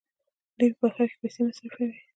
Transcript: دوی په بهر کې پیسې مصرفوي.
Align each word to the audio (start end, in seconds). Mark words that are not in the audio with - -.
دوی 0.57 0.71
په 0.79 0.85
بهر 0.93 1.07
کې 1.11 1.17
پیسې 1.21 1.41
مصرفوي. 1.47 1.99